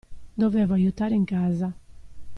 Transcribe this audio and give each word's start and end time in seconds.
Dovevo 0.35 0.73
aiutare 0.73 1.13
in 1.13 1.25
casa. 1.25 1.71